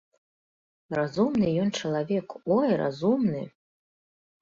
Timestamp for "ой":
2.59-2.69